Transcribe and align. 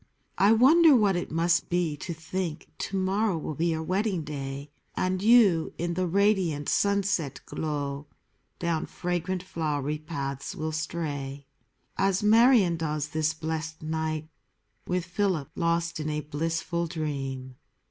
I 0.39 0.51
wonder 0.51 0.95
what 0.95 1.15
it 1.15 1.29
must 1.29 1.69
be 1.69 1.95
to 1.97 2.11
think 2.11 2.67
To 2.79 2.97
morrow 2.97 3.37
will 3.37 3.53
be 3.53 3.67
your 3.67 3.83
wedding 3.83 4.23
day, 4.23 4.71
And 4.95 5.21
you, 5.21 5.73
in 5.77 5.93
the 5.93 6.07
radiant 6.07 6.67
sunset 6.69 7.39
glow 7.45 8.07
Down 8.57 8.87
fragrant 8.87 9.43
flowery 9.43 9.99
paths 9.99 10.55
will 10.55 10.71
stray. 10.71 11.45
As 11.99 12.23
Marion 12.23 12.77
does 12.77 13.09
this 13.09 13.35
blessed 13.35 13.83
night, 13.83 14.27
With 14.87 15.05
Philip, 15.05 15.51
lost 15.55 15.99
in 15.99 16.09
a 16.09 16.21
blissful 16.21 16.87
dream. 16.87 17.57